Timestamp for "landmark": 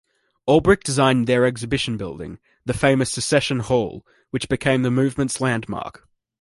5.39-6.07